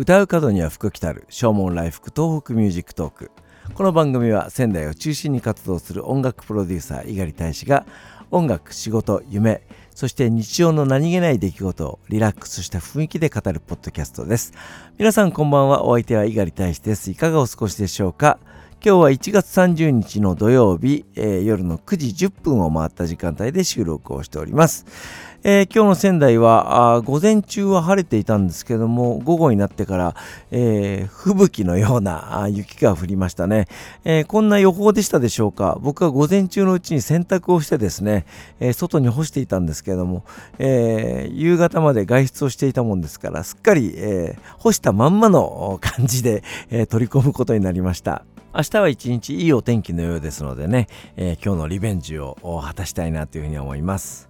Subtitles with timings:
[0.00, 3.30] 唱う門には福来たる唱門来福 TOHOKU MUSIC TALK。
[3.74, 7.84] この番組は仙台を中心に活動する音楽プロデューサー猪狩大使が
[8.30, 9.60] 音楽仕事夢
[9.94, 14.54] そして日常の何気ない出来事をリラックスした雰囲気で語るポッドキャストです。
[14.96, 15.84] 皆さんこんばんは。
[15.84, 17.10] お相手は猪狩大使です。
[17.10, 18.38] いかがお過ごしでしょうか？
[18.82, 24.86] 今日は1月30日の土曜日、えー、夜の9時10分を回った時間帯で収録をしております。
[25.42, 30.14] えー、今日の仙台は午前中は晴れていたんですけども午後になってから、
[30.50, 33.66] えー、吹雪のような雪が降りましたね、
[34.04, 35.78] えー、こんな予報でしたでしょうか。
[35.80, 38.26] 僕は午前中のうちに洗濯をしてですね、
[38.60, 40.24] え外に干していたんですけども、
[40.58, 48.24] え夕方まで外出をしていたもんですからすっかり、え干したまんまの感じで、え取り込むことになりました。
[48.52, 54.28] 明日は一日いいお天気のようですのでね、え今日のリベンジを果たしたいなというふうに思います。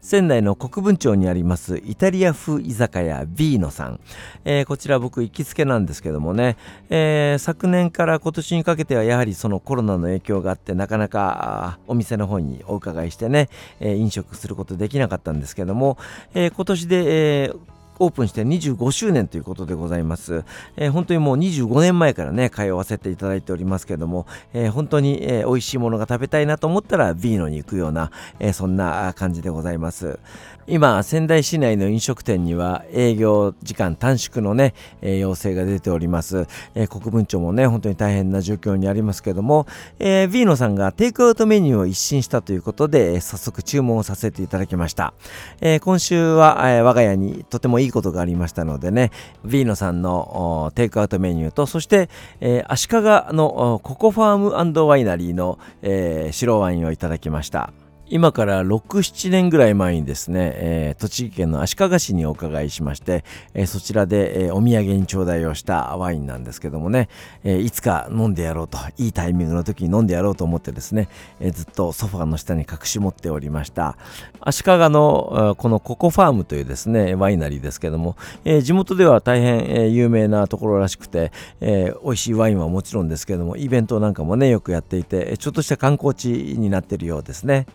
[0.00, 4.00] 仙台の国分町にありますイタリア風居酒屋ビーノさん、
[4.44, 6.58] えー、こちら僕行きつけなんですけどもね、
[6.90, 13.48] えー、昨年から今年にかけてはやはりそのコロナの影響があってなかなかお店の方にお伺いしてね、
[13.80, 15.96] えー、飲食することできなかったんですけども、
[16.34, 17.52] え今年で、え
[17.98, 20.44] オープンして25周年ということでございます。
[20.76, 30.18] えー、本当にもう25年前からね、通わせていただいておりますけども、えー、本当に、えー、美味しいものが食べたいなと思ったらビーノに行くような、えそんな感じでございます。
[30.66, 34.72] 今、仙台市内の飲食店には営業時間短縮のね、
[35.02, 36.46] え要請が出ております。
[36.74, 39.66] え国分町もね、本当に大変な状況にありますけども、
[39.98, 45.12] えビーノさんがテイクアウトメニューを一新したということで、早速注文をさせていただきました。
[45.60, 49.10] え今週は、え我が家にとてもいいいいことがありましたのでね、
[49.44, 52.08] ビーノさんのテイクアウトメニューと、そして、
[52.40, 52.94] えー、足利
[53.34, 57.72] のココファームワイナリーの、えー、白ワインをいただきました。
[58.10, 63.24] 今から6、7年ぐらい前にですね、えー、栃木県の足利市にお伺いしまして、
[63.54, 67.08] えー、そちらで、えー、お土産に頂戴をしたワインなんですけどもね、
[67.44, 71.08] えいつか飲んでやろうと、いいタイミングの時に飲んでやろうと思ってですね、
[71.40, 73.96] えずっとソファーの下に隠し持っておりました。
[74.40, 81.32] 足利のこのココファームというですね、ワイナリーですけども、え地元では大変、え有名なところらしくて、
[81.62, 87.66] え美味しいワインはもちろんですけども、イベントなんかもね、よくやっていて、ちょっとした観光地になってるようですね。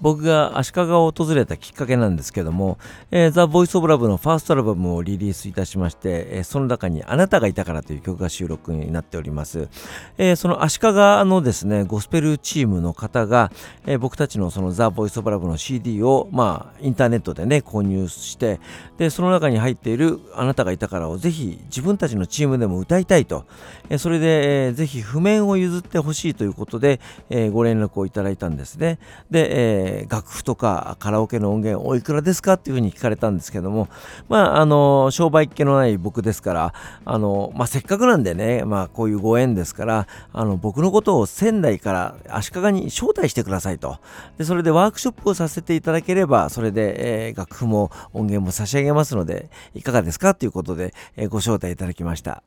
[0.00, 2.78] 僕が足利を訪れたきっかけなんですけども、
[3.10, 9.68] えー、ザ・ボイス・オブ・ラブのファーストアルバムをリリースいたしまして、えー、その中にあなたがいたからという曲が収録になっております。
[10.18, 13.50] えー、その足利のですね、ゴスペルチームの方が、
[13.86, 18.60] え僕たちのそのザ・ボイス・オブ・ラブの CD を、まあ、インターネットでね、購入して、
[18.98, 23.44] で、その中に入っているあなたがいたからをぜひ自分たちのチームでも歌いたいと、
[23.88, 27.00] えそれで、えー、ぜひ譜面を譲ってほしいということで、
[27.30, 28.98] えご連絡をいただいたんですね。
[29.30, 33.88] で、ええー、楽譜とかカラオケの音源おいくらですかっていうふうに聞かれたんですけども、
[34.28, 36.74] まあ、あの、商売っ気のない僕ですから、
[37.04, 43.98] あの、まあ、せっかくなんでね、まあ、こういうご縁ですから、あの、僕のことを仙台から足利に招待してくださいと。
[44.38, 52.42] で、それでワークショップをさせていただければ、それで、えー、楽譜も音源も差し上げますので、いかがですかということで、えー、ご招待いただきました。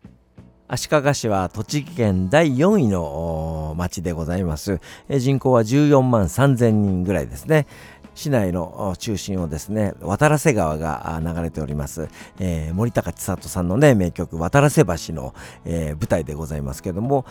[0.69, 4.81] 足利市は栃木県第4位の町でございます。
[5.09, 7.67] 人口は14万3000人ぐらいですね。
[8.15, 15.33] 市内の中心をですね、渡良瀬川が流れております、えー、森高千里さんのね、名曲、渡良瀬橋の、
[15.63, 17.25] えー、舞台でございますけども、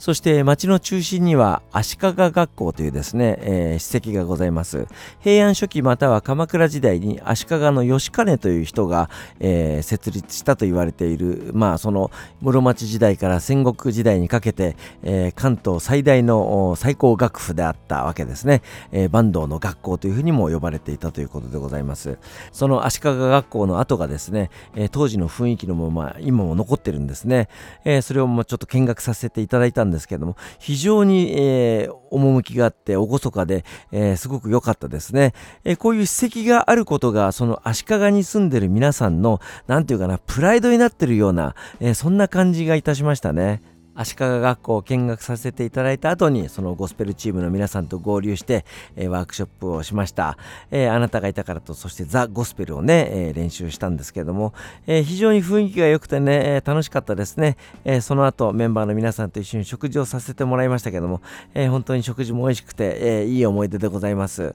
[0.00, 4.86] そして町の中心には足利学校というですね、えー、史跡がございます。
[5.20, 18.62] 平安初期または鎌倉時代に足利の吉兼という人が、えー、設立したと言われている、まあその室町時代から戦国時代にかけて、えー、関東最大の最高学府であったわけですね、
[18.92, 19.10] えー。
[19.10, 22.16] 坂東の学校というふうにも呼ばれていたということでございます。
[22.52, 27.50] その足利学校の跡がですね、えー、当時の雰囲気のまま今も残ってるんですね。
[27.84, 35.32] えー、それをもうちょっと見学させていただいたんですけども、非常に、えー、趣があって、厳かで、えー、すごく良かったですね、
[35.64, 43.62] えー、こういう史跡があることが、その足利に住んでる皆さんの、なんていうかな、プライドになってるような、えそんな感じがいたしましたね。
[43.94, 48.64] 足利学校を見学させていただいた後にそのゴスペルチームの皆さんと合流して、
[48.96, 50.38] えー、ワークショップをしました、
[50.70, 54.54] えー、あなたがいたからとそしてザ・ゴスペルをね、えー、練習したんですけども、
[54.86, 61.20] え非常に雰囲気が良くてね、え楽しかったですね、えその後メンバーの皆さんと一緒に食事をさせてもらいましたけども、
[61.54, 64.54] え本当に食事も美味しくて、えいい思い出でございます、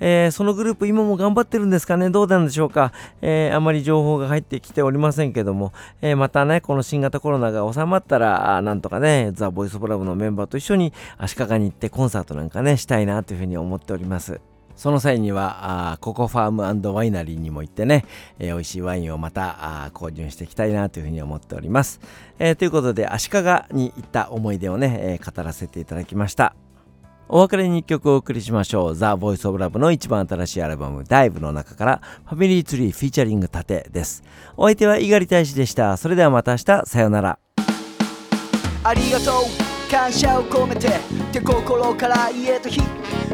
[0.00, 2.10] えそのグループ今も頑張ってるんですかね？
[2.10, 14.40] どうなんでしょうか、えあまり情報が入ってきておりませんけども、えまたねこの新型コロナが収まったらなんとかね、ザ・ボイス・オブ・ラブのメンバーと一緒に足利に行ってコンサートなんかね、したいなというふうに思っております。
[14.76, 18.04] その際にはあココファームワイナリーにも行ってね、
[18.38, 21.98] えー、美味しいワインをまた購入していきたいなというふうに思っております、
[22.38, 23.38] えー、ということで足利
[23.72, 26.54] に行った思い出をね、えー、語らせていただきました
[27.28, 28.94] お別れに1曲お送りしましょう。
[28.94, 34.22] ザ・ボイス・オブ・ラブの一番新しいアルバム、ダイブの中から、ファミリーツリーフィーチャリング盾です。
[34.56, 35.96] お相手は猪狩大使でした。
[35.96, 37.45] それではまた明日、さようなら。
[38.86, 40.92] ありがとう、感謝を込めて、っ
[41.32, 42.80] て心から言えと日。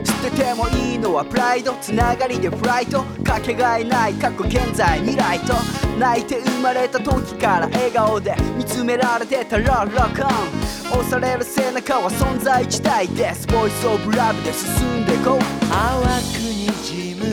[0.02, 5.52] 捨ててもいいのはプライドつながりでフライトかけがえない過去現在未来と
[5.98, 11.00] 泣いて生まれた時から笑顔で見つめられてたらロックオン。
[11.00, 15.38] 押される背中は存在自体ですボイスオブラブで進んでこう。
[15.68, 17.26] 淡くにじむ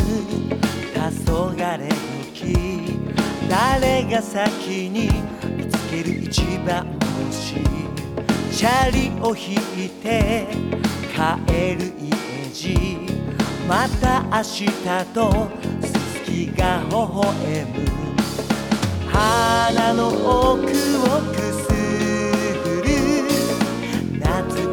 [0.93, 0.99] 黄
[1.31, 1.89] 昏
[2.35, 2.99] 時
[3.49, 5.09] 誰が先に
[5.55, 6.85] 見つける一番
[7.29, 7.98] 星？
[8.51, 9.53] チャリを引
[9.85, 10.47] いて
[11.13, 12.09] 帰る家
[12.53, 12.97] じ
[13.67, 14.65] また明日
[15.13, 15.49] と
[15.81, 17.89] すすきが微笑む。
[19.11, 20.67] 鼻の奥を
[21.31, 21.67] くす
[22.63, 22.87] ぐる。
[24.19, 24.23] 懐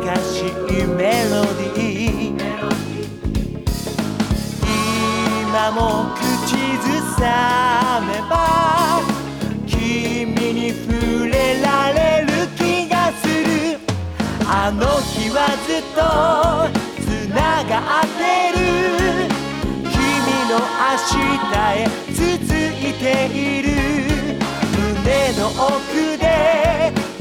[0.04, 2.38] かしいメロディー。
[5.42, 5.80] 今も
[6.16, 6.86] 口ず
[7.18, 7.65] さ
[15.66, 16.00] ずっと
[17.02, 18.20] つながって
[18.52, 18.58] る。
[19.82, 19.94] 君
[20.50, 21.18] の明日
[21.74, 22.20] へ続
[22.80, 23.66] いている。
[24.76, 26.24] 胸の奥で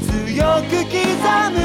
[0.00, 0.12] 強
[0.62, 0.96] く刻
[1.52, 1.56] む。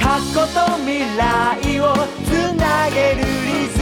[0.00, 1.82] 過去と未来を
[2.24, 3.74] つなげるリズ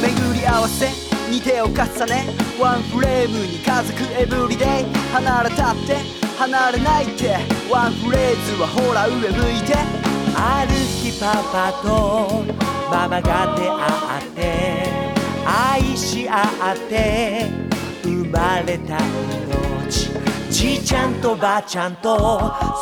[0.00, 0.06] ム。
[0.06, 0.88] 巡り合わせ。
[1.30, 1.72] に手を重
[2.06, 2.14] ね。
[2.58, 4.66] ワンフレームに家族エブリデイ。
[5.12, 5.96] 離れたって。
[6.38, 7.36] 離れないって。
[7.70, 10.07] ワンフレーズはほら上向いて。
[10.40, 12.44] ある日パパと
[12.90, 14.40] ママが出会って
[15.44, 17.46] 愛し合って
[18.04, 18.98] 生まれた
[19.88, 19.90] 命
[20.50, 22.16] じいちゃんとばあちゃんと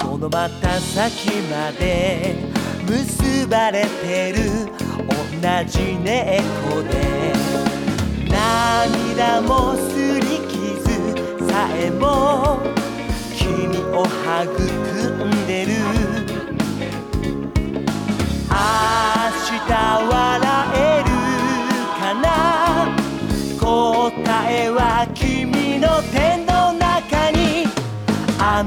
[0.01, 2.37] そのまた先まで
[2.87, 4.67] 結ばれてる
[5.09, 7.07] 同じ猫で。
[9.17, 12.61] 涙もすり傷さえも
[13.35, 15.46] 君を育んで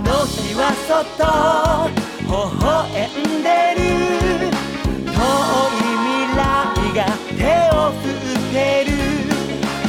[0.04, 1.90] の日は外
[2.26, 2.32] 微
[2.64, 2.68] 笑
[3.10, 3.82] んでる。
[5.06, 6.44] 遠い未来
[6.96, 7.00] が
[7.38, 7.42] 手
[7.76, 8.56] を振って
[8.86, 8.92] る。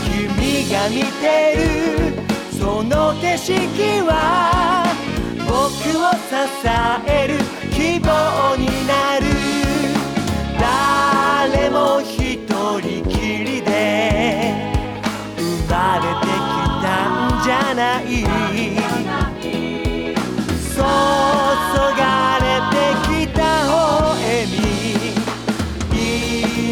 [0.04, 1.24] 君が見て
[1.56, 1.60] る。
[2.58, 3.56] その景色
[4.06, 4.12] は
[5.46, 5.54] 僕
[5.98, 6.34] を支
[7.06, 7.59] える。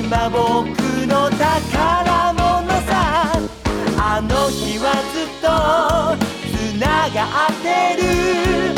[0.08, 0.40] 今僕
[1.06, 2.40] の宝物
[2.88, 3.28] さ。
[3.98, 5.46] あの日はずっと
[6.48, 8.72] つながってる。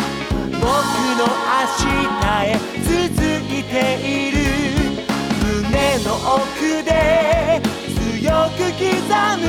[0.51, 0.67] 僕
[1.15, 1.95] の明日
[2.47, 3.73] へ続いて
[4.03, 4.43] いる。
[6.05, 7.63] の奥で
[7.95, 8.91] 強く刻
[9.39, 9.47] む。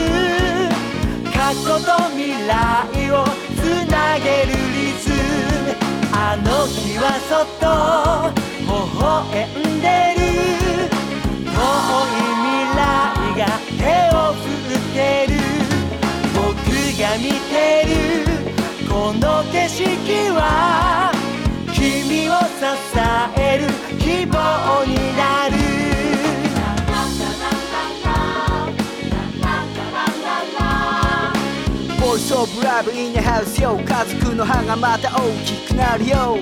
[1.33, 3.25] 過去と未来を
[3.57, 3.59] つ
[3.89, 5.73] なげるリズム。
[6.13, 7.65] あの日はそっと
[8.67, 8.69] 微
[9.01, 9.70] 笑ん
[17.17, 17.91] 見てる
[18.87, 19.85] この景色
[20.31, 21.11] は
[21.73, 22.63] 君を支
[23.37, 23.67] える
[23.99, 25.51] 希望になる。
[31.99, 36.37] ボイスオブラブインハウスよ家族の歯がまた大きくなるよ。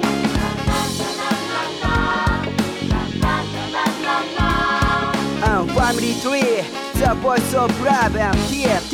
[5.59, 6.45] ファミリートリー
[6.99, 8.88] The Voice of Love and TNT